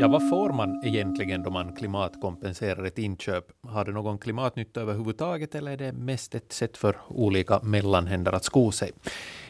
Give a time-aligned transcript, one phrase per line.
[0.00, 3.44] Ja, vad får man egentligen då man klimatkompenserar ett inköp?
[3.62, 8.44] Har det någon klimatnytta överhuvudtaget eller är det mest ett sätt för olika mellanhänder att
[8.44, 8.92] sko sig?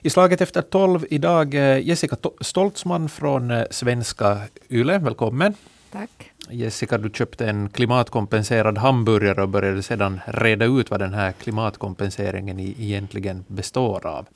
[0.02, 4.38] I slaget efter tolv idag eh, Jessica Stoltzman från eh, Svenska
[4.70, 4.98] Yle.
[4.98, 5.54] Välkommen.
[5.92, 6.32] Tack.
[6.50, 12.60] Jessica, du köpte en klimatkompenserad hamburgare och började sedan reda ut vad den här klimatkompenseringen
[12.60, 14.26] egentligen består av.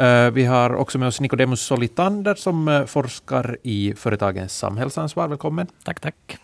[0.00, 5.28] Eh, vi har också med oss Nicodemus Solitander som eh, forskar i företagens samhällsansvar.
[5.28, 5.66] Välkommen.
[5.84, 6.38] Tack, tack.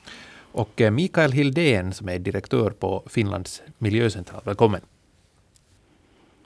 [0.52, 4.40] Och eh, Mikael Hildén som är direktör på Finlands miljöcentral.
[4.44, 4.80] Välkommen.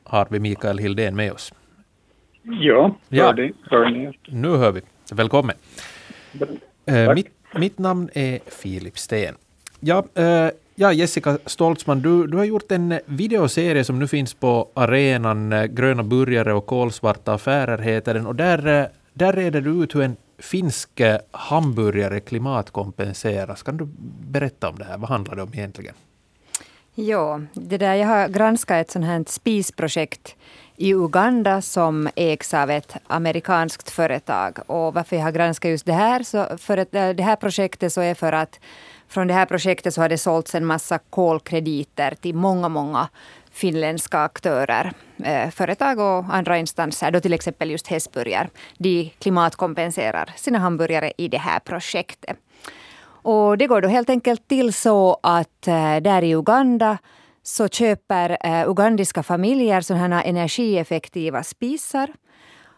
[0.04, 1.52] Har vi Mikael Hildén med oss?
[2.42, 3.32] Ja, ja.
[3.32, 4.18] Det, hör ni.
[4.28, 4.80] Nu hör vi.
[5.12, 5.56] Välkommen.
[7.14, 9.34] Mitt, mitt namn är Filip Sten.
[9.80, 10.04] Ja,
[10.80, 15.64] Ja, Jessica Stoltzman, du, du har gjort en videoserie som nu finns på arenan, eh,
[15.64, 20.02] Gröna burgare och kolsvarta affärer heter den, och där, eh, där reder du ut hur
[20.02, 23.62] en finsk eh, hamburgare klimatkompenseras.
[23.62, 23.88] Kan du
[24.30, 24.98] berätta om det här?
[24.98, 25.94] Vad handlar det om egentligen?
[26.94, 30.36] Ja, det där, jag har granskat ett sånt här spisprojekt
[30.76, 34.58] i Uganda som ägs av ett amerikanskt företag.
[34.66, 38.00] Och varför jag har granskat just det här, så för att, det här projektet så
[38.00, 38.60] är för att
[39.10, 43.08] från det här projektet så har det sålts en massa kolkrediter till många, många
[43.50, 44.92] finländska aktörer,
[45.24, 48.48] eh, företag och andra instanser, då till exempel just Hesburger.
[48.78, 52.36] De klimatkompenserar sina hamburgare i det här projektet.
[53.22, 56.98] Och det går då helt enkelt till så att eh, där i Uganda
[57.42, 62.08] så köper eh, ugandiska familjer sådana här energieffektiva spisar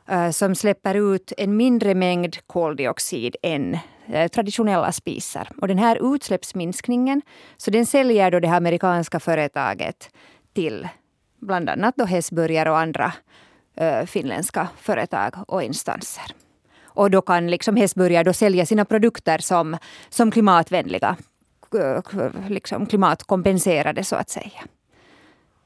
[0.08, 3.78] eh, som släpper ut en mindre mängd koldioxid än
[4.12, 5.48] Eh, traditionella spisar.
[5.60, 7.22] Och den här utsläppsminskningen,
[7.56, 10.10] så den säljer då det här amerikanska företaget
[10.54, 10.88] till
[11.40, 13.12] bland annat då Hesburger och andra
[13.74, 16.24] äh, finländska företag och instanser.
[16.84, 19.76] Och då kan liksom Hesburger då sälja sina produkter som,
[20.08, 21.16] som klimatvänliga,
[21.74, 24.62] eh, liksom klimatkompenserade så att säga.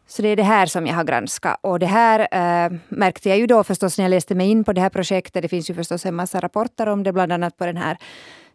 [0.08, 1.58] Så det är det här som jag har granskat.
[1.60, 4.72] Och det här äh, märkte jag ju då förstås när jag läste mig in på
[4.72, 5.42] det här projektet.
[5.42, 7.98] Det finns ju förstås en massa rapporter om det, bland annat på den här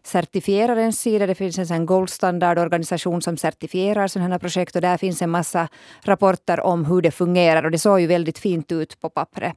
[0.06, 1.26] certifierarens sida.
[1.26, 5.68] Det finns en sån goldstandardorganisation som certifierar sådana här projekt och där finns en massa
[6.02, 9.52] rapporter om hur det fungerar och det såg ju väldigt fint ut på pappret.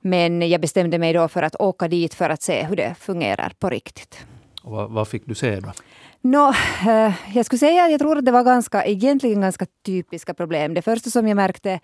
[0.00, 3.52] Men jag bestämde mig då för att åka dit för att se hur det fungerar
[3.58, 4.26] på riktigt.
[4.62, 5.72] Och vad, vad fick du se då?
[6.22, 6.52] No,
[6.88, 10.74] eh, jag skulle säga att jag tror att det var ganska, egentligen ganska typiska problem.
[10.74, 11.80] Det första som jag märkte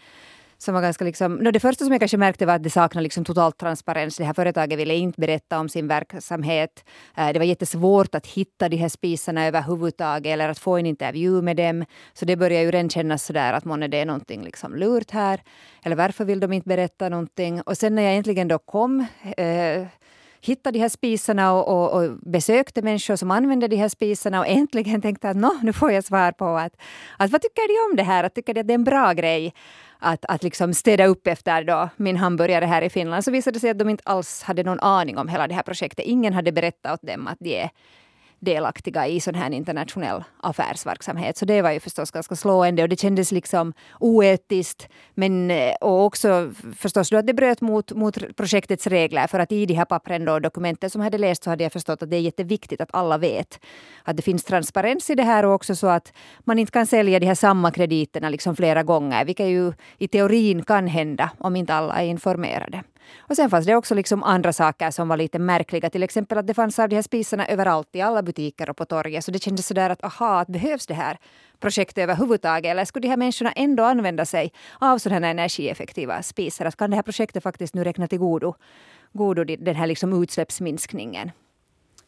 [0.59, 3.03] som var ganska liksom, no, det första som jag kanske märkte var att det saknade
[3.03, 4.17] liksom totalt transparens.
[4.17, 6.85] Det här företaget ville inte berätta om sin verksamhet.
[7.17, 11.43] Eh, det var jättesvårt att hitta de här spisarna överhuvudtaget eller att få en intervju
[11.43, 11.85] med dem.
[12.15, 15.43] Så det började ju redan kännas sådär att månne det är någonting liksom lurt här.
[15.83, 17.61] Eller varför vill de inte berätta någonting?
[17.63, 19.07] Och sen när jag äntligen då kom
[19.37, 19.87] eh,
[20.47, 24.47] hittade de här spisarna och, och, och, besökte människor som använde de här spisarna och
[24.47, 26.73] äntligen tänkte att nu får jag svar på att,
[27.19, 28.25] att vad tycker de om det här?
[28.25, 29.55] Att tycker de att det är en bra grej
[29.99, 33.61] att, att liksom städa upp efter då min hamburgare här i Finland så visade det
[33.61, 36.07] sig att de inte alls hade någon aning om hela det här projektet.
[36.07, 37.71] Ingen hade berättat åt dem att de är
[38.41, 41.37] delaktiga i sån här internationell affärsverksamhet.
[41.37, 44.89] Så det var ju förstås ganska slående och det kändes liksom oetiskt.
[45.15, 49.27] Men eh, och också förstås då att det bröt mot, mot projektets regler.
[49.27, 51.73] För att i de här pappren och dokumenten som jag hade läst så hade jag
[51.73, 53.61] förstått att det är jätteviktigt att alla vet
[54.05, 56.13] att det finns transparens i det här och också så att
[56.45, 59.25] man inte kan sälja de här samma krediterna liksom flera gånger.
[59.25, 62.83] Vilket ju i teorin kan hända om inte alla är informerade.
[63.19, 65.91] Och sen fanns det också liksom andra saker som var lite märkliga.
[65.91, 68.85] Till exempel att det fanns av de här spisarna överallt i alla butiker och på
[68.85, 69.25] torget.
[69.25, 71.19] Så det kändes sådär att aha, att behövs det här
[71.61, 72.71] projektet överhuvudtaget?
[72.71, 76.67] Eller skulle de här människorna ändå använda sig av sådana här energieffektiva spisar?
[76.67, 78.55] Att kan det här projektet faktiskt nu räkna till godo,
[79.13, 81.31] godo den här liksom utsläppsminskningen?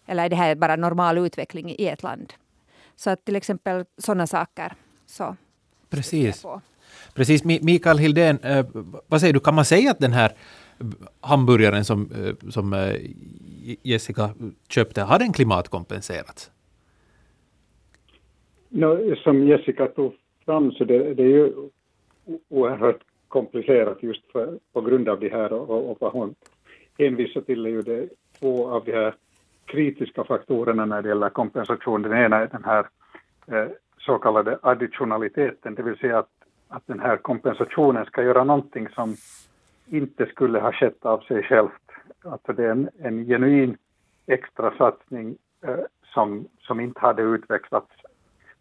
[0.06, 2.32] Eller är det här bara normal utveckling i ett land?
[2.96, 4.72] Så att till exempel sådana saker.
[5.06, 5.36] Så
[5.90, 6.44] Precis.
[7.14, 7.44] Precis.
[7.44, 8.66] Mikael Hildén, eh,
[9.06, 10.32] vad säger du, kan man säga att den här
[11.20, 12.94] hamburgaren som, eh, som eh,
[13.82, 14.30] Jessica
[14.68, 16.50] köpte, har den klimatkompenserats?
[18.68, 20.14] No, som Jessica tog
[20.44, 21.52] fram så det, det är ju
[22.48, 26.34] oerhört komplicerat just för, på grund av det här och, och vad hon
[26.98, 28.08] hänvisar till är ju det
[28.38, 29.14] två av de här
[29.66, 32.02] kritiska faktorerna när det gäller kompensation.
[32.02, 32.86] Den ena är den här
[33.46, 33.68] eh,
[33.98, 36.30] så kallade additionaliteten, det vill säga att,
[36.68, 39.16] att den här kompensationen ska göra någonting som
[39.90, 41.90] inte skulle ha skett av sig självt.
[42.24, 43.76] Alltså det är en, en genuin
[44.26, 47.90] extra satsning eh, som, som inte hade utvecklats,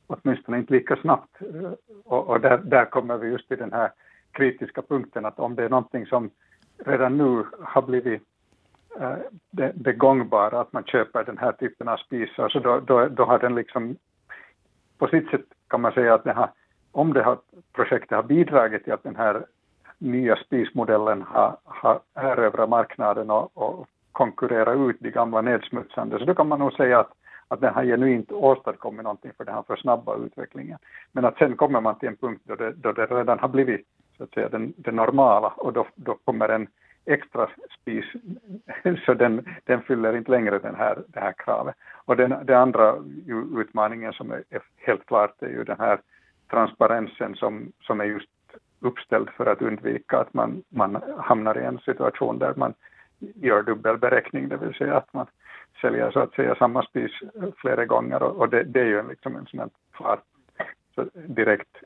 [0.07, 1.41] åtminstone inte lika snabbt.
[1.41, 1.71] Eh,
[2.03, 3.91] och, och där, där, kommer vi just till den här
[4.31, 6.29] kritiska punkten att om det är någonting som
[6.77, 8.21] redan nu har blivit
[8.99, 9.17] eh,
[9.51, 13.25] det, det gångbara att man köper den här typen av spisar, så då, då, då
[13.25, 13.97] har den liksom
[14.97, 16.49] på sitt sätt kan man säga att det har,
[16.91, 17.37] om det här
[17.73, 19.45] projektet har bidragit till att den här
[19.97, 26.35] nya spismodellen har, har erövrat marknaden och, och konkurrera ut de gamla nedsmutsande, så då
[26.35, 27.11] kan man nog säga att,
[27.47, 30.79] att den har genuint åstadkommit någonting för den här för snabba utvecklingen.
[31.11, 33.87] Men att sen kommer man till en punkt då det, då det redan har blivit
[34.17, 36.67] så att säga den, det normala och då, då kommer en
[37.05, 37.49] extra
[37.81, 38.05] spis,
[39.05, 41.75] så den, den fyller inte längre den här, det här kravet.
[42.05, 42.95] Och den, den andra
[43.57, 45.99] utmaningen som är, är helt klart är ju den här
[46.49, 48.29] transparensen som, som är just
[48.79, 52.73] uppställd för att undvika att man, man hamnar i en situation där man
[53.19, 55.25] gör dubbelberäkning, det vill säga att man
[55.81, 57.11] säljer så att säga samma spis
[57.57, 60.19] flera gånger och, och det, det, är ju liksom en sån här klar
[60.95, 61.77] så direkt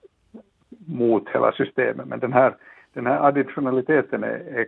[0.87, 2.07] mot hela systemet.
[2.07, 2.55] Men den här,
[2.93, 4.67] den här additionaliteten är, är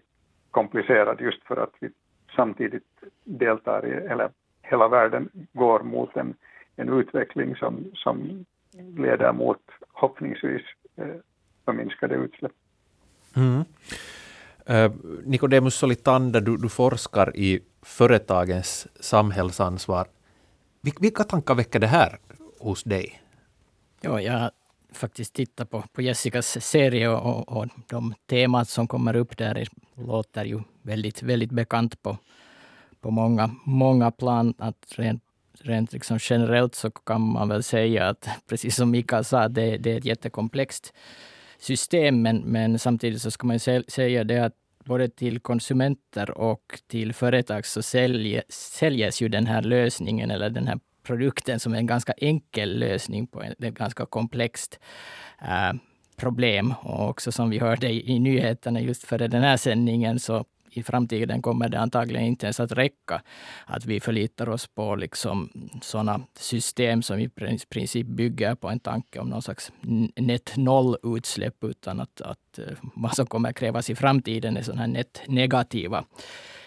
[0.52, 1.90] komplicerad just för att vi
[2.36, 2.84] samtidigt
[3.24, 4.30] deltar i, eller
[4.62, 6.34] hela världen går mot en,
[6.76, 8.46] en utveckling som, som
[8.98, 9.62] leder mot
[9.92, 10.62] hoppningsvis
[10.96, 11.16] eh,
[11.66, 12.52] förminskade utsläpp.
[13.36, 13.64] Mm.
[15.24, 20.08] Nicodemus Solitander, du, du forskar i företagens samhällsansvar.
[20.82, 22.18] Vilka tankar väcker det här
[22.60, 23.22] hos dig?
[24.02, 24.52] Ja, jag
[24.94, 30.46] faktiskt tittat på, på Jessicas serie och, och de temat som kommer upp där låter
[30.46, 32.18] ju väldigt, väldigt bekant på,
[33.02, 34.54] på många, många plan.
[34.58, 35.24] Att rent,
[35.60, 39.92] rent liksom generellt så kan man väl säga att, precis som Mika sa, det, det
[39.92, 40.94] är ett jättekomplext
[41.64, 44.54] system, men, men samtidigt så ska man säga det att
[44.86, 50.68] både till konsumenter och till företag så sälje, säljes ju den här lösningen eller den
[50.68, 54.80] här produkten som är en ganska enkel lösning på ett ganska komplext
[55.42, 55.74] äh,
[56.16, 56.74] problem.
[56.82, 60.84] Och också som vi hörde i, i nyheterna just före den här sändningen så i
[60.84, 63.22] framtiden kommer det antagligen inte ens att räcka
[63.66, 65.50] att vi förlitar oss på liksom
[65.82, 67.30] sådana system som i
[67.70, 69.72] princip bygger på en tanke om någon slags
[70.16, 72.66] net noll-utsläpp, utan att, att eh,
[72.96, 76.06] vad som kommer krävas i framtiden är sådana här net negativa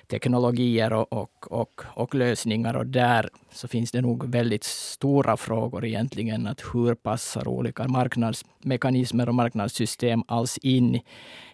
[0.08, 2.76] teknologier och, och, och, och, lösningar.
[2.76, 6.46] Och där så finns det nog väldigt stora frågor egentligen.
[6.46, 11.00] Att hur passar olika marknadsmekanismer och marknadssystem alls in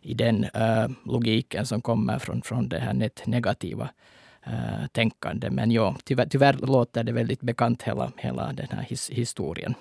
[0.02, 3.88] i den uh, logiken som kommer från, från det här negativa
[4.46, 5.50] eh, uh, tänkande.
[5.50, 9.74] Men ja, tyvärr, tyvärr låter det väldigt bekant hela, hela den här his, historien.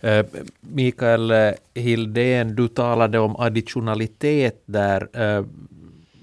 [0.00, 0.26] Eh,
[0.60, 1.32] Mikael
[1.74, 5.08] Hildén, du talade om additionalitet där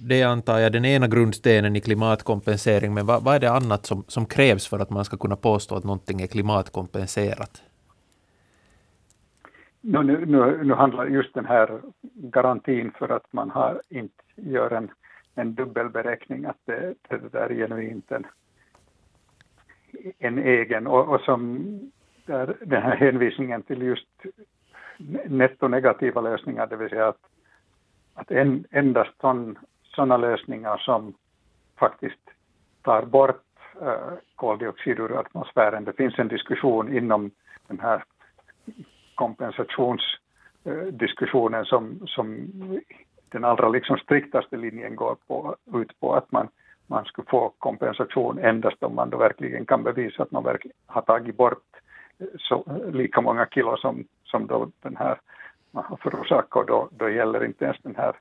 [0.07, 4.03] det antar jag den ena grundstenen i klimatkompensering, men vad, vad är det annat som,
[4.07, 7.63] som krävs för att man ska kunna påstå att någonting är klimatkompenserat?
[9.81, 11.81] Nu, nu, nu handlar just den här
[12.13, 14.91] garantin för att man har, inte gör en,
[15.35, 18.25] en dubbelberäkning, att det, det där är genuint en,
[20.19, 21.63] en egen, och, och som
[22.25, 24.07] där, den här hänvisningen till just
[25.25, 27.21] nettonegativa lösningar, det vill säga att,
[28.13, 29.57] att en, endast sån
[29.97, 31.13] lösningar som
[31.79, 32.19] faktiskt
[32.81, 33.43] tar bort
[33.81, 35.83] eh, koldioxid ur atmosfären.
[35.83, 37.31] Det finns en diskussion inom
[37.67, 38.03] den här
[39.15, 42.49] kompensationsdiskussionen som, som
[43.29, 46.47] den allra liksom striktaste linjen går på, ut på att man,
[46.87, 51.01] man skulle få kompensation endast om man då verkligen kan bevisa att man verkligen har
[51.01, 51.63] tagit bort
[52.19, 55.19] eh, så, eh, lika många kilo som, som då den här
[55.71, 58.15] man har förorsakat och då, då gäller inte ens den här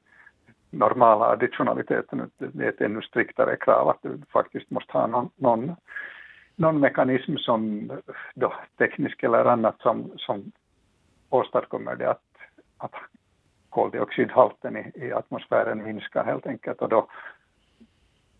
[0.73, 5.76] normala additionaliteten, det är ett ännu striktare krav att du faktiskt måste ha någon, någon,
[6.57, 7.91] någon mekanism som
[8.35, 10.52] då, teknisk eller annat som, som
[11.31, 12.23] åstadkommer det att,
[12.79, 12.95] att
[13.69, 16.83] koldioxidhalten i, i atmosfären minskar helt enkelt.
[16.83, 17.07] Och då,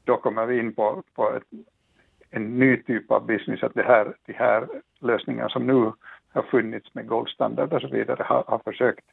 [0.05, 1.67] då kommer vi in på, på ett,
[2.31, 4.69] en ny typ av business, att det här, de här
[5.01, 5.93] lösningarna som nu
[6.33, 9.05] har funnits med goldstandard och så vidare har, har försökt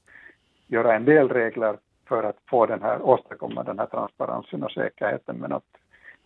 [0.68, 1.78] göra en del regler
[2.10, 5.64] för att få den här, åstadkomma den här transparensen och säkerheten men att,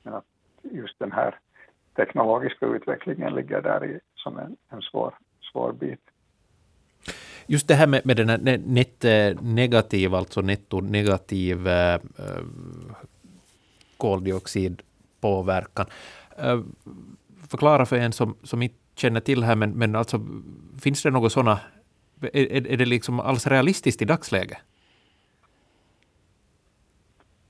[0.03, 0.25] men att
[0.61, 1.35] just den här
[1.95, 5.13] teknologiska utvecklingen ligger där i, som en, en svår,
[5.51, 5.99] svår bit.
[7.47, 12.43] Just det här med, med den här nettnegativ, eh, alltså nettonegativ eh, eh,
[13.97, 15.85] koldioxidpåverkan.
[16.37, 16.59] Eh,
[17.49, 20.19] förklara för en som, som inte känner till här, men, men alltså,
[20.81, 21.59] finns det något sådana,
[22.21, 24.57] är, är det liksom alls realistiskt i dagsläget?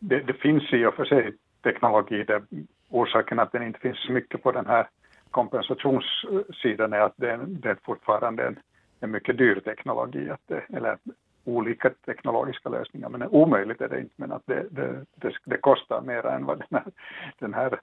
[0.04, 1.34] Det, det finns i och för sig
[1.64, 2.42] teknologi där
[2.90, 4.88] orsaken att den inte finns så mycket på den här
[5.32, 8.60] kompensationssidan är att det, det är fortfarande en,
[9.00, 10.98] en mycket dyr teknologi, att det, eller
[11.46, 13.10] olika teknologiska lösningar.
[13.10, 16.60] Men omöjligt är det inte, men att det, det, det, det kostar mer än vad
[16.60, 16.92] den här,
[17.40, 17.80] den här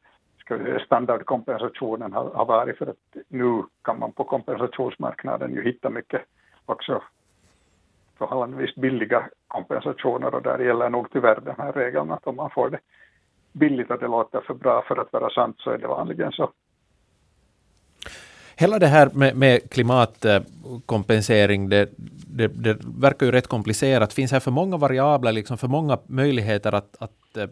[0.86, 6.22] standardkompensationen har, har varit för att nu kan man på kompensationsmarknaden ju hitta mycket
[6.66, 7.02] också
[8.20, 12.70] förhållandevis billiga kompensationer och där gäller nog tyvärr den här regeln att om man får
[12.70, 12.78] det
[13.52, 16.50] billigt och det låter för bra för att vara sant så är det vanligen så.
[18.56, 21.90] Hela det här med, med klimatkompensering, det,
[22.36, 24.12] det, det, verkar ju rätt komplicerat.
[24.12, 27.44] Finns här för många variabler, liksom för många möjligheter att, att uh,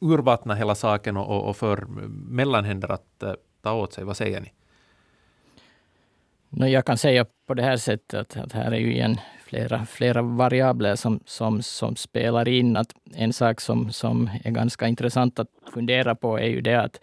[0.00, 1.84] urvattna hela saken och, och för
[2.30, 3.32] mellanhänder att uh,
[3.62, 4.04] ta åt sig?
[4.04, 4.52] Vad säger ni?
[6.48, 9.86] No, jag kan säga på det här sättet att, att här är ju igen flera,
[9.86, 12.76] flera variabler som, som, som spelar in.
[12.76, 17.00] Att en sak som, som är ganska intressant att fundera på är ju det att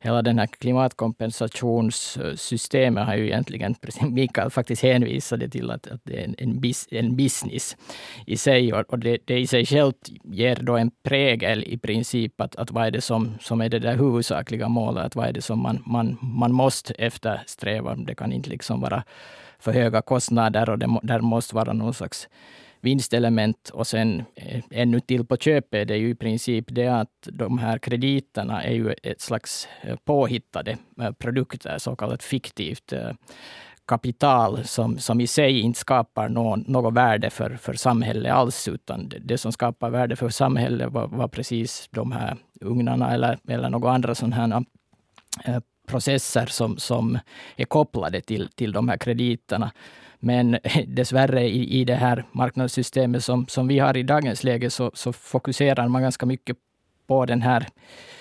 [0.00, 6.20] hela den här klimatkompensationssystemet har ju egentligen, precis Mikael faktiskt hänvisade till att, att det
[6.20, 7.76] är en, en, bis, en business
[8.26, 12.56] i sig och det, det i sig självt ger då en prägel i princip att,
[12.56, 15.42] att vad är det som, som är det där huvudsakliga målet, att vad är det
[15.42, 17.94] som man, man, man måste eftersträva.
[17.94, 19.04] Det kan inte liksom vara
[19.58, 22.28] för höga kostnader och det där måste vara någon slags
[22.80, 23.68] vinstelement.
[23.68, 27.58] Och sen eh, ännu till på köpet, det är ju i princip det att de
[27.58, 33.10] här krediterna är ju ett slags eh, påhittade eh, produkter, så kallat fiktivt eh,
[33.86, 39.08] kapital som, som i sig inte skapar någon, något värde för, för samhället alls, utan
[39.08, 43.70] det, det som skapar värde för samhället var, var, precis de här ugnarna eller, eller
[43.70, 44.64] några andra sådana här
[45.88, 47.18] processer som, som
[47.56, 49.72] är kopplade till, till de här krediterna.
[50.18, 54.90] Men dessvärre i, i det här marknadssystemet som, som vi har i dagens läge så,
[54.94, 56.56] så fokuserar man ganska mycket
[57.06, 57.66] på den här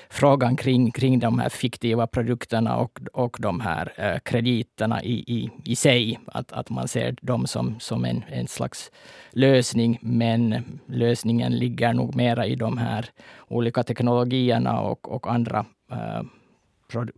[0.10, 5.50] frågan kring, kring de här fiktiva produkterna och, och de här eh, krediterna i, i,
[5.66, 6.20] i sig.
[6.28, 8.92] Att, att man ser dem som, som en, en slags
[9.32, 13.06] lösning, men lösningen ligger nog mera i de här
[13.48, 16.22] olika teknologierna och, och andra eh,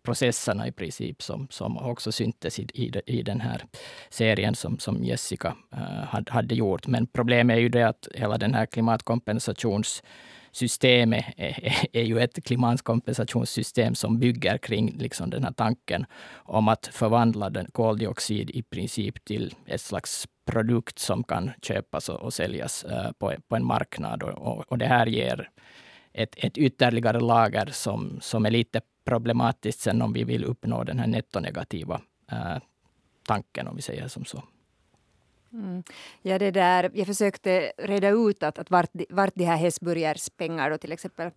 [0.04, 3.66] processerna i princip som, som också syntes i, i, i den här
[4.10, 6.88] serien som, som Jessica eh, uh, hade, hade gjort.
[6.88, 13.96] Men problemet är ju det att hela den här klimatkompensationssystemet är, är, ju ett klimatkompensationssystem
[13.96, 19.56] som bygger kring liksom den här tanken om att förvandla den koldioxid i princip till
[19.66, 24.24] ett slags produkt som kan köpas och, och säljas uh, på, på en marknad.
[24.24, 25.50] Och, och, och det här ger
[26.14, 31.00] ett, ett ytterligare lager som, som är lite problematiskt sen om vi vill uppnå den
[31.00, 32.02] här nettonegativa
[32.32, 32.58] äh,
[33.28, 34.44] tanken, om vi säger som så.
[35.54, 35.84] Mm.
[36.22, 40.70] Ja, det där, jag försökte reda ut att, att vart, vart de här Hesburgers pengar
[40.70, 41.32] då till exempel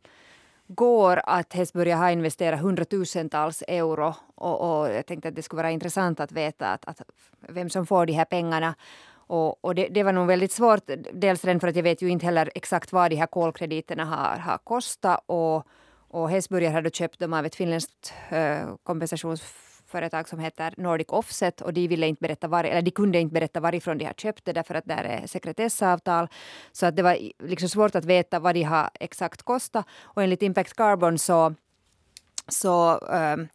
[0.67, 5.71] går att Hesburger har investerat hundratusentals euro och, och, jag tänkte att det skulle vara
[5.71, 7.03] intressant att veta att, att
[7.49, 8.75] vem som får de här pengarna.
[9.27, 12.27] Och, och det, det, var nog väldigt svårt, dels för att jag vet ju inte
[12.27, 15.67] heller exakt vad de här kolkrediterna har, har kostat och,
[16.13, 21.73] och Hesburger hade köpt dem av ett finländskt uh, kompensationsföretag som heter Nordic Offset och
[21.73, 24.53] de ville inte berätta var, eller de kunde inte berätta varifrån de har köpt det
[24.53, 26.29] därför att där är sekretessavtal.
[26.73, 29.87] Så att det var liksom svårt att veta vad de har exakt kostat.
[30.03, 31.55] Och enligt Impact Carbon så,
[32.49, 33.49] så um,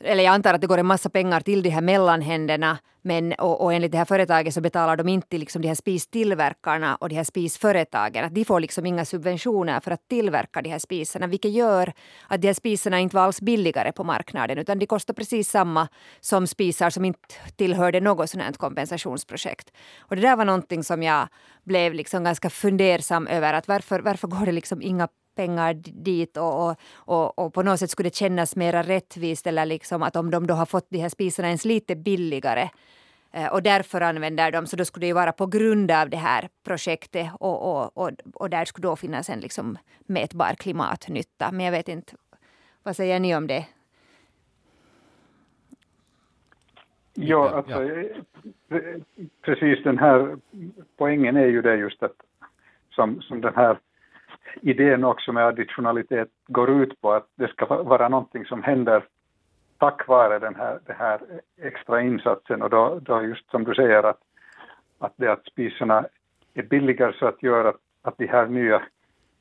[0.00, 3.60] eller jag antar att det går en massa pengar till de här mellanhänderna men, och,
[3.60, 7.14] och enligt det här företaget så betalar de inte liksom de här spistillverkarna och de
[7.14, 8.24] här spisföretagen.
[8.24, 11.92] Att de får liksom inga subventioner för att tillverka de här spisarna vilket gör
[12.28, 15.88] att de här spisarna inte var alls billigare på marknaden utan de kostar precis samma
[16.20, 19.72] som spisar som inte tillhörde något sådant kompensationsprojekt.
[19.98, 21.28] Och det där var någonting som jag
[21.64, 23.54] blev liksom ganska fundersam över.
[23.54, 27.80] att Varför, varför går det liksom inga pengar dit och, och, och, och, på något
[27.80, 30.98] sätt skulle det kännas mer rättvist eller liksom att om de då har fått de
[30.98, 32.68] här spisarna ens lite billigare
[33.32, 36.16] eh, och därför använder de, så då skulle det ju vara på grund av det
[36.16, 41.52] här projektet och, och, och, och där skulle då finnas en liksom mätbar klimatnytta.
[41.52, 42.12] Men jag vet inte,
[42.82, 43.66] vad säger ni om det?
[47.14, 47.78] Ja, alltså,
[49.42, 50.36] precis den här
[50.96, 52.16] poängen är ju det just att
[52.90, 53.78] som, som den här
[54.62, 59.02] idén också med additionalitet går ut på att det ska vara någonting som händer
[59.80, 61.20] tack vare den här, den här
[61.62, 64.20] extra insatsen och då, då just som du säger att,
[64.98, 66.06] att det att spisarna
[66.54, 68.82] är billigare så att göra att, att de här nya,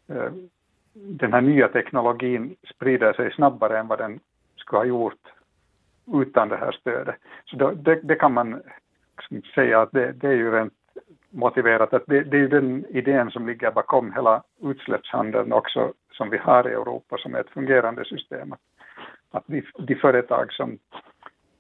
[0.08, 0.32] eh,
[0.94, 4.20] den här nya teknologin sprider sig snabbare än vad den
[4.56, 5.28] skulle ha gjort
[6.14, 7.16] utan det här stödet.
[7.46, 8.62] Så då, det, det, kan man
[9.18, 10.74] liksom säga att det, det är ju rent
[11.32, 16.30] motiverat att det, det är ju den idén som ligger bakom hela utsläppshandeln också som
[16.30, 18.54] vi har i Europa som är ett fungerande system.
[18.54, 18.60] Att,
[19.32, 20.78] att de, de företag som,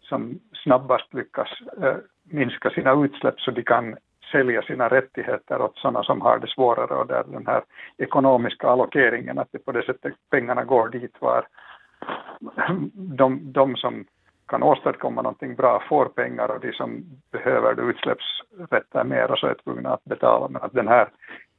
[0.01, 1.49] som snabbast lyckas
[1.81, 3.95] äh, minska sina utsläpp så de kan
[4.31, 7.63] sälja sina rättigheter åt sådana som har det svårare och där den här
[7.97, 11.47] ekonomiska allokeringen, att det på det sättet pengarna går dit var
[12.93, 14.05] de, de som
[14.49, 19.93] kan åstadkomma någonting bra får pengar och de som behöver utsläppsrätter mer så är tvungna
[19.93, 20.47] att betala.
[20.47, 21.09] Men att den här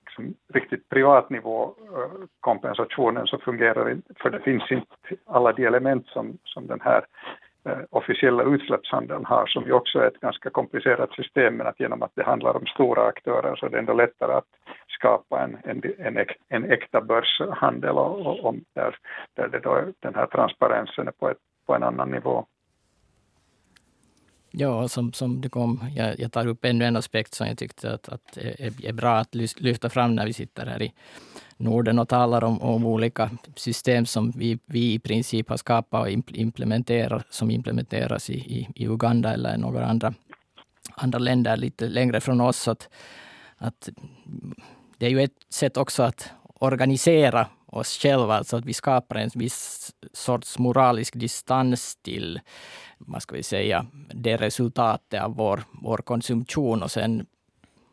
[0.06, 4.87] liksom, riktigt privatnivåkompensationen eh, så fungerar inte, för det finns inte
[5.26, 7.04] alla de element som, som den här
[7.64, 12.02] eh, officiella utsläppshandeln har, som ju också är ett ganska komplicerat system, men att genom
[12.02, 14.49] att det handlar om stora aktörer så är det ändå lättare att
[14.88, 18.97] skapa en, en, en, en äkta börshandel och, och, och där,
[19.35, 22.47] där det då, den här transparensen är på, ett, på en annan nivå.
[24.50, 27.95] Ja, som, som det kom, jag, jag tar upp ännu en aspekt som jag tyckte
[27.95, 30.92] att, att är, är bra att lyfta fram när vi sitter här i
[31.57, 36.11] Norden och talar om, om olika system som vi, vi i princip har skapat och
[36.33, 40.14] implementerar, som implementeras i, i, i Uganda eller några andra,
[40.95, 42.69] andra länder lite längre från oss.
[42.69, 42.88] Att,
[43.57, 43.88] att
[44.99, 49.30] det är ju ett sätt också att organisera oss själva, alltså att vi skapar en
[49.34, 52.40] viss sorts moralisk distans till
[52.98, 56.82] vad ska vi säga, det resultatet av vår, vår konsumtion.
[56.82, 57.26] Och sen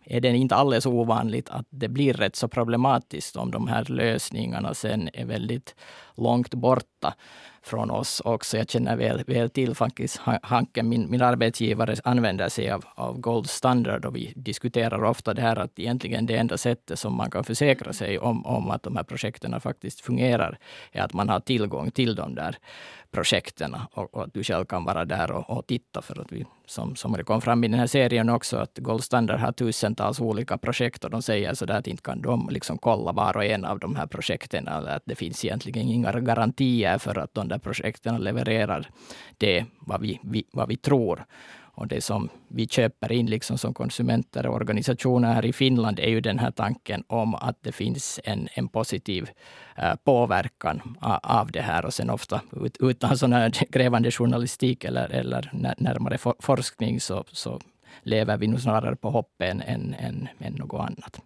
[0.06, 4.74] är det inte alldeles ovanligt att det blir rätt så problematiskt om de här lösningarna
[4.74, 5.76] sen är väldigt
[6.16, 7.14] långt borta
[7.68, 8.58] från oss också.
[8.58, 13.50] Jag känner väl, väl till faktiskt Hanken, min, min arbetsgivare, använder sig av, av Gold
[13.50, 17.44] Standard och vi diskuterar ofta det här att egentligen det enda sättet som man kan
[17.44, 20.58] försäkra sig om, om att de här projekten faktiskt fungerar
[20.92, 22.58] är att man har tillgång till de där
[23.12, 26.02] projekten och, och, att du själv kan vara där och, och titta.
[26.02, 29.04] För att vi, som, som det kom fram i den här serien också, att Gold
[29.04, 32.78] Standard har tusentals olika projekt och de säger så där att inte kan de liksom
[32.78, 34.68] kolla var och en av de här projekten.
[34.68, 38.90] Eller att det finns egentligen inga garantier för att de där projekten levererar
[39.38, 41.26] det vad vi, vi, vad vi tror.
[41.78, 46.10] Och det som vi köper in liksom som konsumenter och organisationer här i Finland är
[46.10, 49.30] ju den här tanken om att det finns en, en positiv
[49.78, 51.86] eh, påverkan av, av det här.
[51.86, 57.24] Och sen ofta ut, utan sån här grävande journalistik eller, eller närmare for, forskning så,
[57.32, 57.60] så
[58.04, 61.22] lever vi nog snarare på hopp än, än, än, än något annat.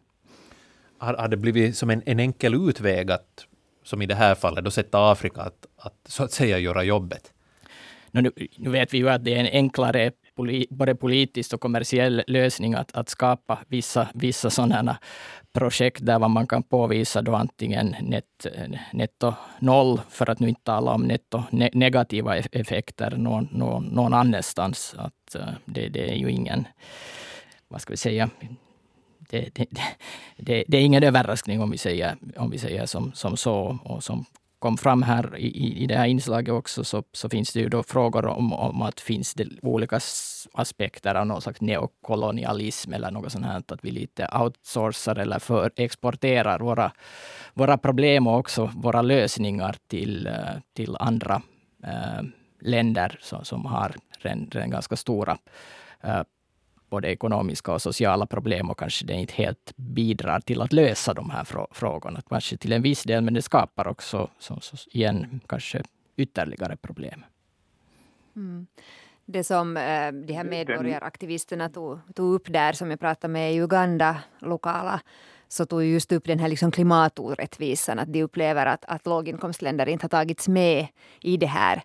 [0.98, 3.48] Har, har det blivit som en, en enkel utväg att,
[3.84, 7.34] som i det här fallet, då sätta Afrika att, att så att säga göra jobbet?
[8.12, 10.12] Nu, nu, vet vi ju att det är en enklare
[10.70, 14.98] både politiskt och kommersiell lösning att, att skapa vissa, vissa sådana
[15.54, 18.48] projekt där man kan påvisa då antingen net,
[18.94, 23.86] netto noll, för att nu inte tala om netto ne, negativa e-, effekter någon, någon,
[23.86, 24.96] någon annanstans.
[24.98, 26.68] Att, eh, det, det är ju ingen,
[27.68, 28.30] vad ska vi säga,
[29.32, 29.66] det, det,
[30.38, 33.80] det, det, är ingen överraskning om vi säger, om vi säger som, som så.
[33.84, 34.26] Och som
[34.60, 37.84] kom fram här i, i det här inslaget också, så, så finns det ju då
[37.84, 40.00] frågor om, om att finns det olika
[40.54, 45.72] aspekter av någon slags neokolonialism eller något sånt här, att vi lite outsourcar eller för
[45.76, 46.92] exporterar våra,
[47.54, 50.34] våra problem och också våra lösningar till, eh,
[50.76, 51.42] till andra
[51.84, 52.24] äh,
[52.62, 55.38] länder som, som har redan ganska stora
[56.04, 56.22] äh,
[56.92, 61.30] både ekonomiska och sociala problem och kanske det inte helt bidrar till att lösa de
[61.30, 62.22] här frågorna.
[62.30, 65.84] Kanske till en viss del, men det skapar också så, så, igen kanske
[66.18, 67.24] ytterligare problem.
[68.36, 68.68] Mm.
[69.26, 73.62] Det som eh, de här medborgaraktivisterna tog, tog upp där, som jag pratade med i
[73.62, 75.02] Uganda, lokala,
[75.48, 80.04] så tog just upp den här liksom klimatorättvisan, att de upplever att, att låginkomstländer inte
[80.04, 80.88] har tagits med
[81.22, 81.84] i det här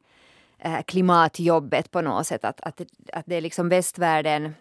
[0.58, 2.44] eh, klimatjobbet på något sätt.
[2.44, 2.80] Att, att,
[3.12, 4.54] att det är liksom västvärlden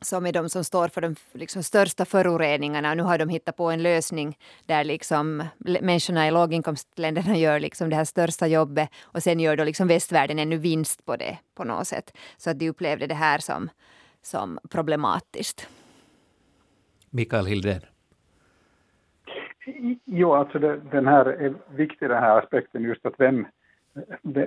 [0.00, 2.94] som är de som står för de liksom största föroreningarna.
[2.94, 7.96] Nu har de hittat på en lösning där liksom människorna i låginkomstländerna gör liksom det
[7.96, 11.86] här största jobbet och sen gör då liksom västvärlden ännu vinst på det på något
[11.86, 12.16] sätt.
[12.36, 13.70] Så att de upplevde det här som,
[14.22, 15.68] som problematiskt.
[17.10, 17.80] Mikael Hildén.
[20.04, 23.46] Jo, alltså det, den här är viktig den här aspekten just att vem,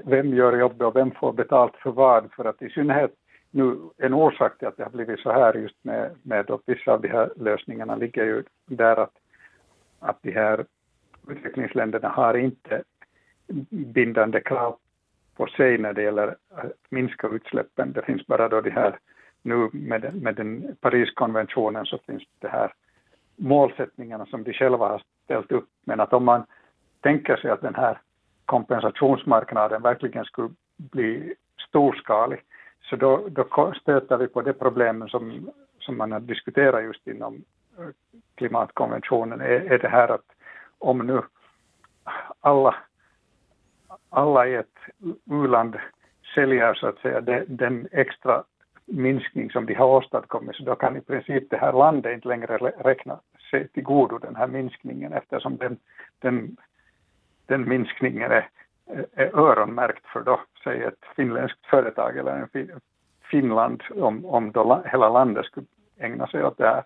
[0.04, 2.32] vem gör jobbet och vem får betalt för vad.
[2.32, 3.14] För att i synnerhet
[3.56, 6.92] nu, en orsak till att det har blivit så här just med, med då vissa
[6.92, 9.14] av de här lösningarna ligger ju där att,
[10.00, 10.66] att de här
[11.28, 12.84] utvecklingsländerna har inte
[13.70, 14.78] bindande krav
[15.36, 17.94] på sig när det gäller att minska utsläppen.
[17.94, 19.00] Det finns bara då de här,
[19.42, 22.74] nu med, med den Pariskonventionen så finns det här
[23.36, 25.70] målsättningarna som de själva har ställt upp.
[25.84, 26.44] Men att om man
[27.02, 28.02] tänker sig att den här
[28.46, 31.34] kompensationsmarknaden verkligen skulle bli
[31.68, 32.42] storskalig
[32.84, 37.44] så då, då stöter vi på det problemet som, som man har diskuterat just inom
[37.78, 37.88] eh,
[38.36, 40.26] klimatkonventionen, är, är det här att
[40.78, 41.22] om nu
[42.40, 42.76] alla,
[44.10, 44.78] alla i ett
[45.26, 45.76] u-land
[46.36, 48.44] säljer så att säga den, den extra
[48.86, 52.58] minskning som de har åstadkommit, så då kan i princip det här landet inte längre
[52.58, 53.20] räkna
[53.52, 55.78] sig till godo den här minskningen eftersom den,
[56.20, 56.58] den,
[57.46, 58.50] den minskningen är,
[59.14, 62.70] är öronmärkt för då, säg ett finländskt företag eller en
[63.32, 65.66] Finland om, om då hela landet skulle
[65.98, 66.84] ägna sig åt det här.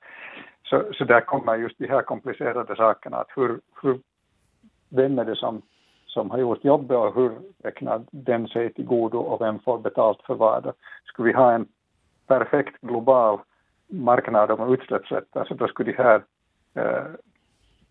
[0.64, 4.00] Så, så där kommer just de här komplicerade sakerna, att hur, hur,
[4.90, 5.62] vem är det som,
[6.06, 7.32] som har gjort jobbet och hur
[7.64, 10.74] räknar den sig till godo och vem får betalt för vad?
[11.06, 11.68] Skulle vi ha en
[12.28, 13.40] perfekt global
[13.88, 16.22] marknad om utsläppsrätter så då skulle de här
[16.74, 17.06] eh,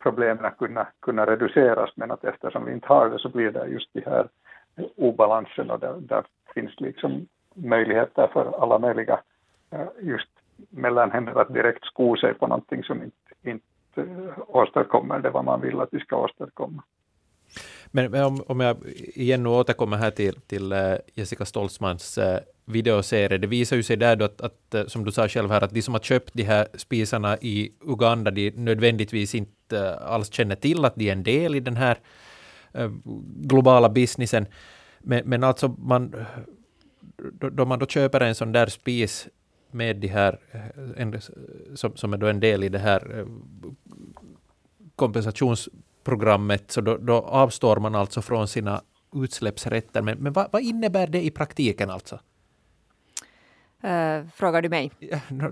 [0.07, 3.91] problemen kunna, kunna reduceras men att eftersom vi inte har det så blir det just
[3.93, 4.29] de här
[4.97, 9.21] obalansen och där, där finns liksom möjligheter för alla möjliga
[9.71, 10.29] eh, just
[10.71, 15.61] mellanhänder att direkt sko sig på någonting som inte, inte eh, åstadkommer det vad man
[15.61, 16.83] vill att de ska åstadkomma.
[17.91, 18.77] Men, men om, om jag
[19.15, 22.19] igen nu återkommer här till, till eh, Jessica Stoltzmans
[22.67, 25.65] videoserie, det visar ju sig där då att, att, eh, som du sa själv här,
[25.65, 30.33] att de som har köpt de här spisarna i Uganda, de nödvändigtvis inte eh, alls
[30.33, 31.99] känner till att de är en del i den här
[32.73, 32.91] eh,
[33.37, 34.47] globala businessen.
[34.99, 36.15] Men, men alltså man,
[37.33, 39.29] då, då, man då köper en sån där spis
[39.71, 40.39] med de här,
[40.97, 41.21] en,
[41.75, 43.27] som, som är då en del i det här
[44.97, 48.83] kompensationsprogrammet, så då, då avstår man alltså från sina
[49.15, 50.03] utsläppsrätter.
[50.03, 52.19] Men, men vad, vad innebär det i praktiken alltså?
[53.85, 54.93] Uh, frågar du mig?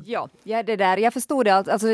[0.04, 0.96] Ja, ja, det där.
[0.96, 1.54] jag förstod det.
[1.54, 1.87] Alltså,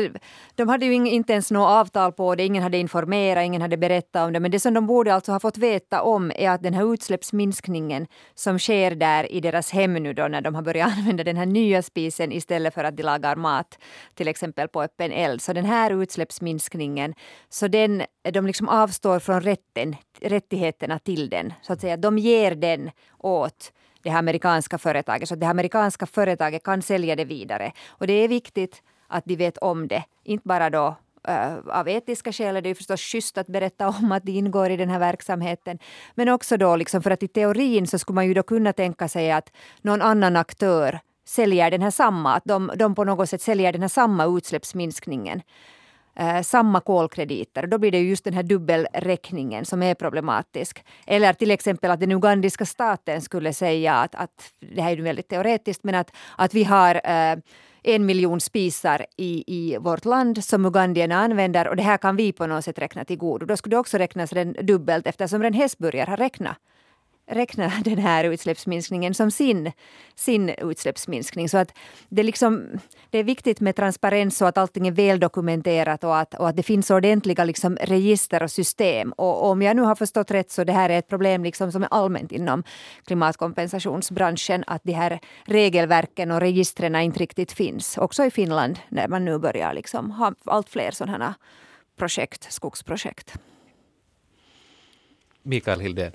[0.55, 4.27] de hade ju inte ens något avtal på det, ingen hade informerat, ingen hade berättat
[4.27, 4.39] om det.
[4.39, 8.07] Men det som de borde alltså ha fått veta om är att den här utsläppsminskningen
[8.35, 11.45] som sker där i deras hem nu då när de har börjat använda den här
[11.45, 13.79] nya spisen istället för att de lagar mat
[14.13, 15.41] till exempel på öppen eld.
[15.41, 17.13] Så den här utsläppsminskningen,
[17.49, 21.53] så den, de liksom avstår från rätten, rättigheterna till den.
[21.61, 23.71] Så att säga, de ger den åt
[24.03, 27.71] det här amerikanska företaget så att det här amerikanska företaget kan sälja det vidare.
[27.89, 30.95] Och det är viktigt att de vet om det, inte bara då
[31.29, 34.69] Uh, av etiska skäl är det ju förstås schysst att berätta om att de ingår
[34.69, 35.79] i den här verksamheten.
[36.15, 39.07] Men också då liksom för att i teorin så skulle man ju då kunna tänka
[39.07, 43.41] sig att någon annan aktör säljer den här samma, att de, de på något sätt
[43.41, 45.41] säljer den här samma utsläppsminskningen
[46.15, 47.67] eh, samma kolkrediter.
[47.67, 50.83] Då blir det just den här dubbelräkningen som är problematisk.
[51.07, 55.03] Eller till exempel att den ugandiska staten skulle säga att, att det här är ju
[55.03, 57.37] väldigt teoretiskt, men att, att vi har eh,
[57.83, 62.31] en miljon spisar i, i vårt land som ugandierna använder och det här kan vi
[62.31, 63.45] på något sätt räkna till godo.
[63.45, 66.57] Då skulle det också räknas den dubbelt eftersom Ren Hesburger har räknat
[67.31, 69.71] räkna den här utsläppsminskningen som sin,
[70.15, 71.49] sin utsläppsminskning.
[71.49, 71.77] Så att
[72.09, 76.49] det, liksom, det är viktigt med transparens och att allting är väldokumenterat och att, och
[76.49, 79.11] att det finns ordentliga liksom, register och system.
[79.11, 81.71] Och, och om jag nu har förstått rätt så det här är ett problem liksom
[81.71, 82.63] som är allmänt inom
[83.05, 87.97] klimatkompensationsbranschen att de här regelverken och registren inte riktigt finns.
[87.97, 91.35] Också i Finland när man nu börjar liksom ha allt fler sådana
[91.97, 93.37] projekt, skogsprojekt.
[95.43, 96.11] Mikael Hildén.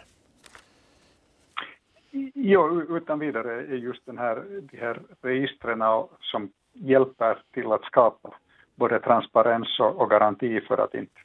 [2.34, 5.82] Jo, utan vidare är just den här, de här registren
[6.20, 8.34] som hjälper till att skapa
[8.74, 11.20] både transparens och, och garanti för att inte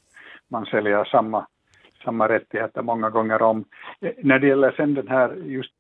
[0.51, 1.47] man säljer samma,
[2.03, 3.65] samma rättigheter många gånger om.
[4.17, 5.73] När det gäller sen den här just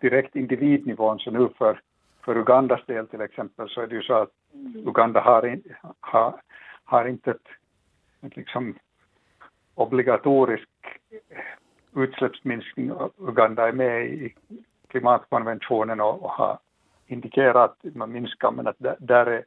[0.00, 1.80] direkt individnivån så nu för,
[2.24, 4.30] för Ugandas del till exempel så är det ju så att
[4.86, 5.62] Uganda har, in,
[6.00, 6.40] har,
[6.84, 7.48] har inte ett,
[8.26, 8.74] ett liksom
[9.74, 10.68] obligatorisk
[11.94, 12.92] utsläppsminskning.
[13.18, 14.34] Uganda är med i
[14.88, 16.58] klimatkonventionen och, och har
[17.06, 19.44] indikerat att man minskar, men att där är,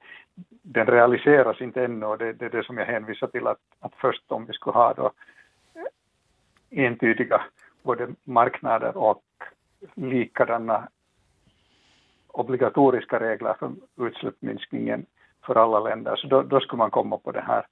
[0.61, 3.93] den realiseras inte ännu och det, det är det som jag hänvisar till att, att
[3.95, 5.11] först om vi skulle ha då
[6.69, 7.41] entydiga
[7.83, 9.23] både marknader och
[9.93, 10.87] likadana
[12.27, 13.71] obligatoriska regler för
[14.07, 15.05] utsläppsminskningen
[15.45, 17.65] för alla länder, så då, då skulle man komma på den här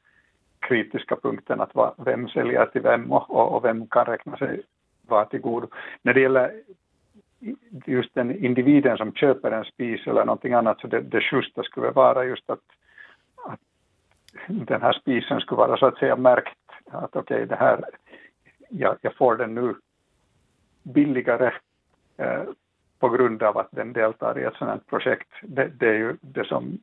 [0.67, 4.61] kritiska punkten att va, vem säljer till vem och, och vem kan räkna sig
[5.07, 5.67] vara till godo.
[6.01, 6.61] När det gäller
[7.85, 11.91] just den individen som köper en spis eller någonting annat så det, det schyssta skulle
[11.91, 12.59] vara just att,
[13.45, 13.59] att
[14.47, 17.83] den här spisen skulle vara så att säga märkt att okej okay, det här,
[18.69, 19.75] jag, jag får den nu
[20.83, 21.51] billigare
[22.17, 22.43] eh,
[22.99, 25.29] på grund av att den deltar i ett sådant projekt.
[25.41, 26.77] Det, det, är ju det som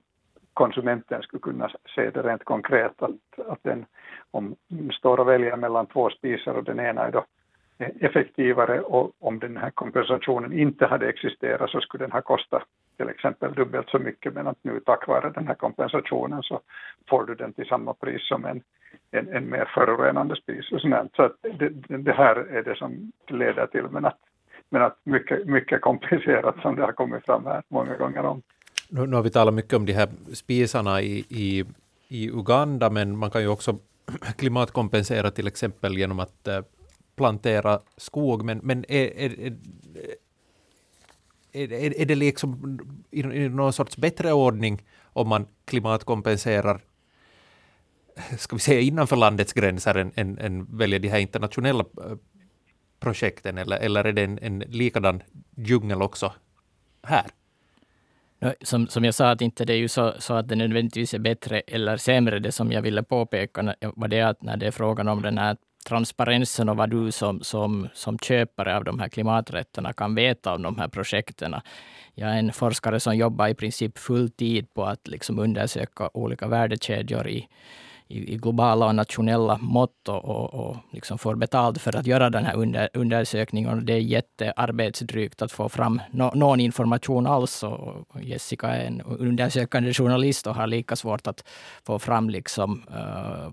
[0.55, 3.87] konsumenten skulle kunna se det rent konkret att, att den
[4.31, 4.57] om
[4.93, 7.25] står och väljer mellan två spisar och den ena är då
[8.01, 12.63] effektivare och om den här kompensationen inte hade existerat så skulle den ha kostat
[12.97, 16.61] till exempel dubbelt så mycket men att nu tack vare den här kompensationen så
[17.09, 18.63] får du den till samma pris som en,
[19.11, 21.17] en, en mer förorenande spis och sånt.
[21.17, 24.19] Så att det, det, här är det som leder till men att,
[24.71, 28.43] men att mycket, mycket komplicerat som det har kommit fram här många gånger om
[28.93, 31.65] nu, nu har vi talat mycket om de här spisarna i, i,
[32.09, 33.79] i Uganda, men man kan ju också
[34.37, 36.61] klimatkompensera till exempel genom att eh,
[37.17, 38.45] plantera skog.
[38.45, 39.57] Men, men är, är,
[41.53, 42.79] är, är, det liksom
[43.11, 46.81] i, i någon sorts bättre ordning om man klimatkompenserar
[48.39, 52.17] ska vi säga innanför landets gränser än, än, än välja de här internationella eh,
[53.01, 55.23] projekten, eller, eller är det en, en likadan
[55.57, 56.33] djungel också
[57.03, 57.27] här?
[58.63, 61.19] Som, som jag sa, att inte det är ju så, så, att det nödvändigtvis är
[61.19, 62.39] bättre eller sämre.
[62.39, 65.57] Det som jag ville påpeka var det att när det är frågan om den här
[65.89, 70.63] transparensen och vad du som, som, som köpare av de här klimaträtterna kan veta om
[70.63, 71.55] de här projekten.
[72.15, 76.49] Jag är en forskare som jobbar i princip full tid på att liksom undersöka olika
[76.49, 77.49] värdekedjor i,
[78.13, 82.45] i, globala och nationella mått och, och, och liksom får betalt för att göra den
[82.45, 83.71] här under, undersökningen.
[83.71, 87.63] Och det är jättearbetsdrygt att få fram no, någon information alls.
[87.63, 91.45] Och Jessica är en undersökande journalist och har lika svårt att
[91.87, 93.53] få fram liksom, uh,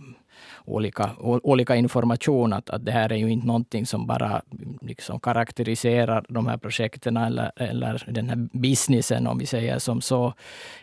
[0.65, 2.53] olika, olika information.
[2.53, 4.41] Att, att det här är ju inte någonting som bara
[4.81, 10.33] liksom karaktäriserar de här projekten eller, eller den här businessen, om vi säger som så,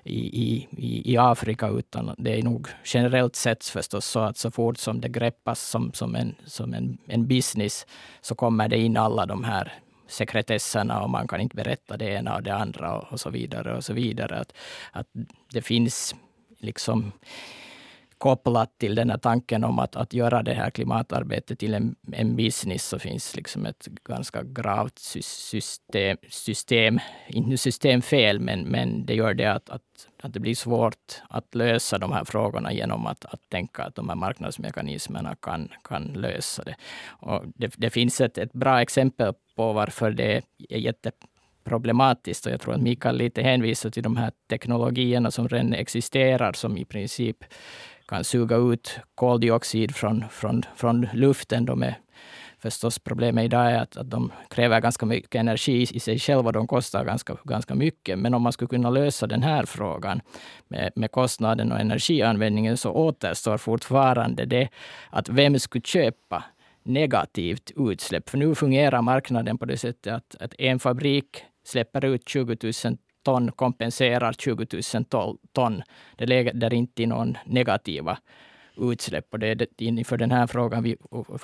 [0.04, 0.18] i,
[0.76, 5.00] i, i Afrika, utan det är nog generellt sett förstås så att så fort som
[5.00, 7.86] det greppas som, som, en, som en, en business,
[8.20, 9.72] så kommer det in alla de här
[10.06, 13.76] sekretesserna och man kan inte berätta det ena och det andra och, och så vidare.
[13.76, 14.38] och så vidare.
[14.38, 14.52] Att,
[14.92, 15.06] att
[15.52, 16.14] det finns
[16.58, 17.12] liksom
[18.18, 22.36] kopplat till den här tanken om att, att göra det här klimatarbetet till en, en
[22.36, 29.34] business, så finns liksom ett ganska gravt system, system inte systemfel, men, men det gör
[29.34, 29.82] det att, att,
[30.22, 34.08] att det blir svårt att lösa de här frågorna genom att, att tänka att de
[34.08, 36.74] här marknadsmekanismerna kan, kan lösa det.
[37.08, 42.46] Och det, det finns ett, ett bra exempel på varför det är jätteproblematiskt.
[42.46, 46.76] Och jag tror att Mikael lite hänvisar till de här teknologierna som redan existerar, som
[46.76, 47.44] i princip
[48.08, 51.64] kan suga ut koldioxid från, från, från luften.
[51.64, 51.98] De är
[52.58, 56.66] förstås problemet idag är att, att de kräver ganska mycket energi i sig själva de
[56.66, 58.18] kostar ganska, ganska mycket.
[58.18, 60.20] Men om man skulle kunna lösa den här frågan
[60.68, 64.68] med, med kostnaden och energianvändningen så återstår fortfarande det
[65.10, 66.44] att vem skulle köpa
[66.82, 68.28] negativt utsläpp?
[68.28, 72.98] För nu fungerar marknaden på det sättet att, att en fabrik släpper ut 20 000
[73.26, 75.04] ton kompenserar 20 000
[75.52, 75.82] ton.
[76.16, 78.18] Det leder inte till någon negativa
[78.76, 79.26] utsläpp.
[79.30, 80.96] Och det är inför den här frågan vi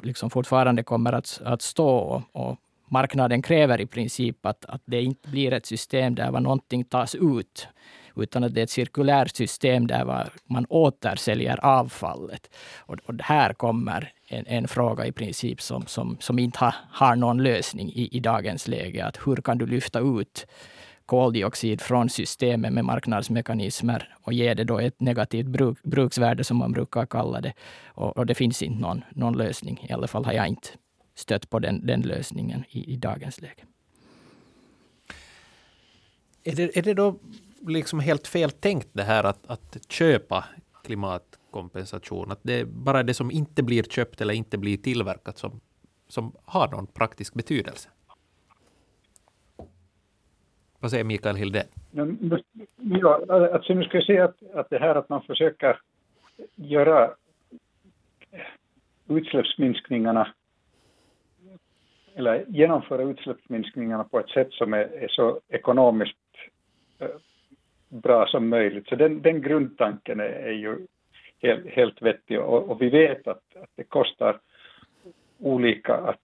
[0.02, 1.88] liksom fortfarande kommer att, att stå.
[1.88, 2.56] Och, och
[2.88, 7.68] marknaden kräver i princip att, att det inte blir ett system där någonting tas ut,
[8.16, 12.50] utan att det är ett cirkulärt system där man återsäljer avfallet.
[12.78, 17.16] Och, och här kommer en, en, fråga i princip som, som, som inte har, har
[17.16, 19.04] någon lösning i, i dagens läge.
[19.04, 20.46] Att hur kan du lyfta ut
[21.06, 26.72] koldioxid från systemet med marknadsmekanismer och ge det då ett negativt bruk, bruksvärde, som man
[26.72, 27.52] brukar kalla det.
[27.86, 29.86] Och, och, det finns inte någon, någon lösning.
[29.88, 30.68] I alla fall har jag inte
[31.14, 33.64] stött på den, den lösningen i, i dagens läge.
[36.44, 37.18] Är det, är det då
[37.60, 40.44] liksom helt fel tänkt det här att, att köpa
[40.84, 42.32] klimatkompensation?
[42.32, 45.60] Att det är bara det som inte blir köpt eller inte blir tillverkat som,
[46.08, 47.88] som har någon praktisk betydelse?
[50.82, 51.66] Vad säger Mikael Hildén?
[52.76, 53.20] Ja,
[53.52, 55.78] alltså nu ska jag säga att, att det här att man försöker
[56.54, 57.10] göra
[59.08, 60.34] utsläppsminskningarna
[62.14, 66.16] eller genomföra utsläppsminskningarna på ett sätt som är, är så ekonomiskt
[66.98, 67.08] eh,
[67.88, 68.88] bra som möjligt.
[68.88, 70.86] Så den, den grundtanken är, är ju
[71.42, 74.40] helt, helt vettig och, och, vi vet att, att det kostar
[75.38, 76.20] olika att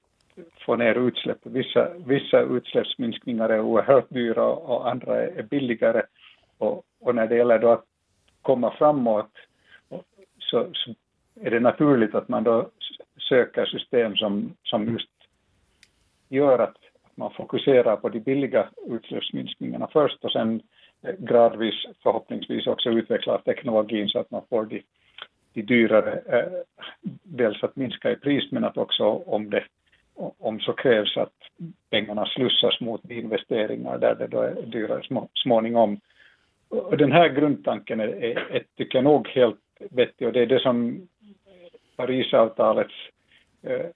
[0.67, 1.39] få ner utsläpp.
[1.43, 6.03] Vissa, vissa utsläppsminskningar är oerhört dyra och andra är billigare.
[6.59, 7.85] Och, och när det gäller då att
[8.43, 9.31] komma framåt
[10.39, 10.95] så, så,
[11.41, 12.71] är det naturligt att man då
[13.29, 15.11] söker system som, som just
[16.29, 16.77] gör att
[17.15, 20.63] man fokuserar på de billiga utsläppsminskningarna först och sen
[21.19, 24.83] gradvis förhoppningsvis också utvecklar teknologin så att man får de,
[25.53, 26.53] de dyrare, eh,
[27.23, 29.65] dels att minska i pris men att också om det
[30.39, 31.35] om så krävs att
[31.91, 36.01] pengarna slussas mot investeringar där det då är dyrare småningom.
[36.69, 40.47] Och den här grundtanken är, är, är, tycker jag nog helt vettig och det är
[40.47, 41.09] det som
[41.97, 42.95] Parisavtalets
[43.63, 43.87] eh,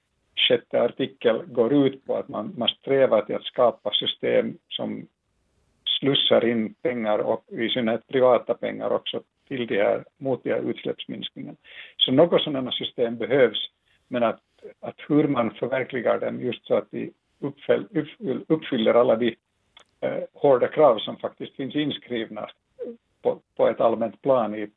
[0.49, 5.07] sjätte artikel går ut på, att man, man strävar till att skapa system som
[5.99, 10.71] slussar in pengar och i synnerhet privata pengar också till de här, mot de här
[10.71, 11.57] utsläppsminskningarna.
[11.97, 13.71] Så något sådana system behövs,
[14.09, 14.41] men att
[14.81, 17.13] att hur man förverkligar den just så att de
[18.49, 19.37] uppfyller alla de
[20.01, 22.49] eh, hårda krav som faktiskt finns inskrivna
[23.23, 24.69] på, på ett allmänt plan i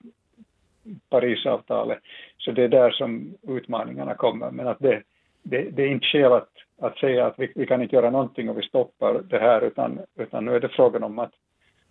[1.09, 1.99] Parisavtalet.
[2.37, 4.51] Så det är där som utmaningarna kommer.
[4.51, 5.03] Men att det,
[5.43, 6.49] det, det är inte skäl att,
[6.81, 9.99] att säga att vi, vi, kan inte göra någonting och vi stoppar det här, utan,
[10.15, 11.33] utan nu är det frågan om att,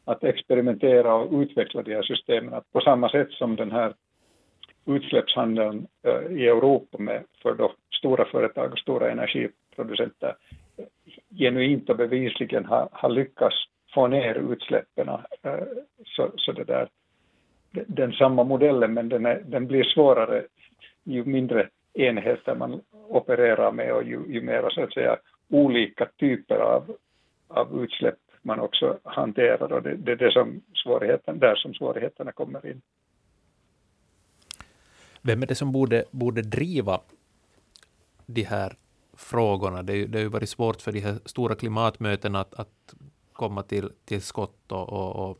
[0.04, 2.54] att experimentera och utveckla de här systemen.
[2.54, 3.94] Att på samma sätt som den här
[4.86, 10.36] utsläppshandeln eh, i Europa med, för då stora företag och stora energiproducenter
[11.38, 13.56] genuint och bevisligen har, har lyckats
[13.94, 15.08] få ner utsläppen.
[15.08, 15.58] Eh,
[16.04, 16.88] så, så det där,
[17.70, 20.44] den samma modellen, men den, är, den blir svårare
[21.04, 25.16] ju mindre enheter man opererar med och ju, ju mer så att säga
[25.48, 26.96] olika typer av,
[27.48, 32.32] av utsläpp man också hanterar och det, det är det som svårigheten, där som svårigheterna
[32.32, 32.80] kommer in.
[35.22, 37.00] Vem är det som borde, borde driva
[38.26, 38.76] de här
[39.16, 39.82] frågorna?
[39.82, 42.94] Det, det har ju varit svårt för de här stora klimatmötena att, att
[43.32, 45.38] komma till, till skott och, och, och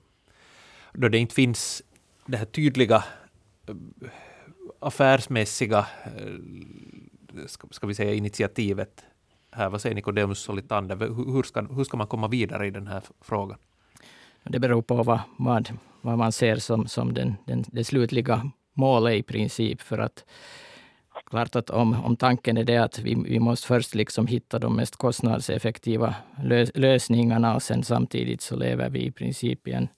[0.93, 1.83] då det inte finns
[2.27, 3.05] det här tydliga
[3.69, 3.75] eh,
[4.79, 9.05] affärsmässiga eh, ska, ska vi säga, initiativet
[9.51, 9.69] här.
[9.69, 10.97] Vad säger Nicodemus Solitander?
[11.33, 13.59] Hur ska, hur ska man komma vidare i den här frågan?
[14.43, 19.15] Det beror på vad, vad, vad man ser som, som den, den, det slutliga målet
[19.15, 19.81] i princip.
[19.81, 20.25] För att
[21.27, 24.77] klart att om, om tanken är det att vi, vi måste först liksom hitta de
[24.77, 29.89] mest kostnadseffektiva lös, lösningarna och sen samtidigt så lever vi i princip i en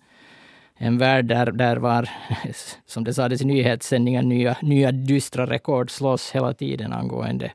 [0.78, 2.08] en värld där, där var,
[2.86, 7.52] som det sades i nyhetssändningen, nya, nya dystra rekord slåss hela tiden angående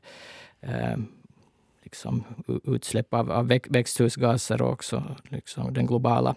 [0.60, 0.96] eh,
[1.82, 2.24] liksom,
[2.64, 6.34] utsläpp av, av växthusgaser och också liksom, den globala,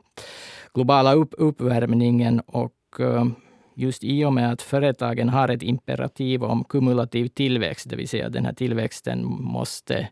[0.73, 2.39] globala upp, uppvärmningen.
[2.39, 3.25] Och eh,
[3.75, 8.29] just i och med att företagen har ett imperativ om kumulativ tillväxt, det vill säga
[8.29, 10.09] den här tillväxten måste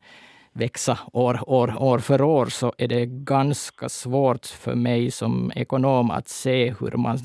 [0.54, 6.12] växa år, år, år för år, så är det ganska svårt för mig som ekonom
[6.12, 7.20] att se hur man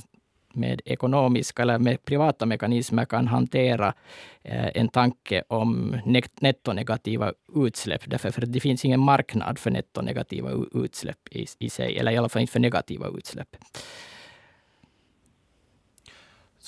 [0.52, 3.94] med ekonomiska eller med privata mekanismer kan hantera
[4.42, 5.96] eh, en tanke om
[6.40, 8.02] nettonegativa utsläpp.
[8.06, 12.28] Därför för det finns ingen marknad för nettonegativa utsläpp i, i sig, eller i alla
[12.28, 13.56] fall inte för negativa utsläpp.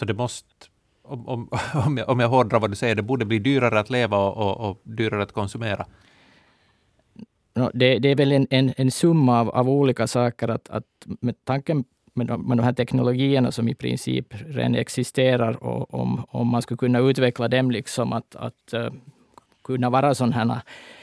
[0.01, 0.49] Så det måste,
[1.03, 1.49] om, om,
[1.87, 4.37] om, jag, om jag hårdrar vad du säger, det borde bli dyrare att leva och,
[4.37, 5.87] och, och dyrare att konsumera?
[7.75, 10.49] det, det, är väl en, en, en summa av, av, olika saker.
[10.49, 10.85] Att, att
[11.21, 11.85] med tanken
[12.15, 16.63] med de, med de här teknologierna som i princip redan existerar och om, om man
[16.63, 18.91] skulle kunna utveckla dem, liksom att, att uh,
[19.65, 20.61] kunna vara sådana här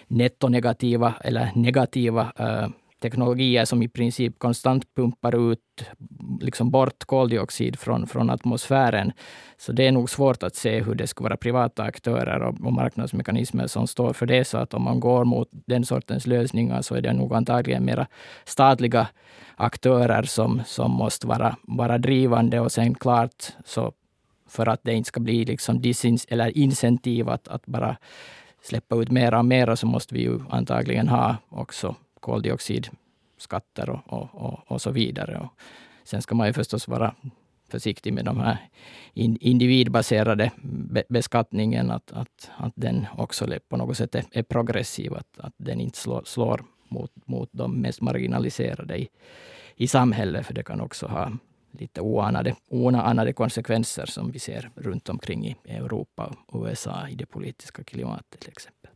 [0.08, 2.70] nettonegativa eller negativa uh,
[3.02, 5.60] teknologier som i princip konstant pumpar ut
[6.42, 9.12] liksom bort koldioxid från, från atmosfären.
[9.58, 12.74] Så det är nog svårt att se hur det skulle vara privata aktörer och, och
[12.74, 14.46] marknadsmekanismer som står för det.
[14.46, 18.08] Så att om man går mot den sortens lösningar så är det nog antagligen mera
[18.46, 19.08] statliga
[19.56, 22.60] aktörer som, som måste vara, vara drivande.
[22.60, 23.94] Och sen klart, så
[24.50, 27.98] för att det inte ska bli liksom disins, eller incentiv att, att bara
[28.62, 31.96] släppa ut mera och mera, så måste vi ju antagligen ha också
[32.28, 35.38] koldioxidskatter och, och, och, och, så vidare.
[35.38, 35.52] Och
[36.04, 37.16] sen ska man ju förstås vara
[37.70, 38.58] försiktig med de här
[39.14, 40.52] individbaserade
[41.10, 45.80] beskattningen, att, att, att den också på något sätt är, är progressiv, att, att den
[45.80, 49.08] inte slår, slår mot, mot de mest marginaliserade i,
[49.76, 51.32] i samhället, för det kan också ha
[51.72, 57.26] lite oanade, oanade konsekvenser som vi ser runt omkring i Europa och USA i det
[57.26, 58.92] politiska klimatet till exempel.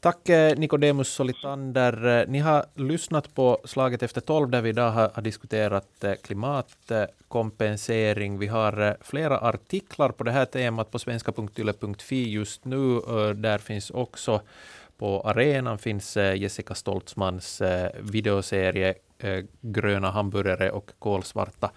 [0.00, 2.06] Tack eh, Nikodemus Solitander.
[2.06, 8.38] Eh, ni har lyssnat på Slaget efter tolv där vi idag har diskuterat eh, klimatkompensering.
[8.38, 13.00] Vi har flera artiklar på det här temat på svenska.yle.fi just nu.
[13.34, 14.40] Där finns också
[14.98, 17.62] på arenan finns Jessica Stoltzmans
[17.98, 18.94] videoserie
[19.60, 21.70] Gröna hamburgare och kolsvarta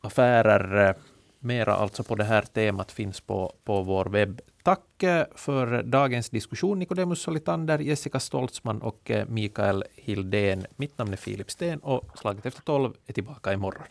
[0.00, 0.94] affärer.
[1.38, 4.40] Mera alltså på det här temat finns på, på vår webb.
[4.64, 10.66] Tack eh, för dagens diskussion, Nikodemus Solitander, Jessica Stoltzman och eh, Mikael Hildén.
[10.76, 13.86] Mitt namn är Filip Sten och Slaget efter tolv är tillbaka imorgon.